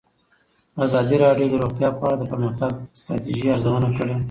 [0.85, 4.15] ازادي راډیو د روغتیا په اړه د پرمختګ لپاره د ستراتیژۍ ارزونه کړې.